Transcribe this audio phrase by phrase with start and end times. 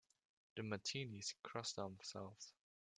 [0.55, 2.55] The Martinis cross themselves.